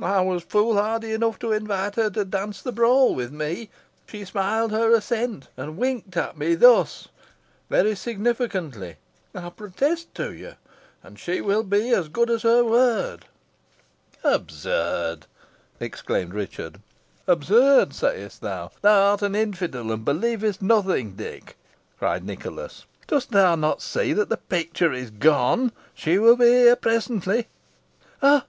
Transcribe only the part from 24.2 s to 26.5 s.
the picture is gone? She will be